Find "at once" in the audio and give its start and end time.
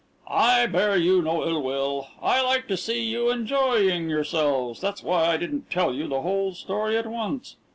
6.97-7.55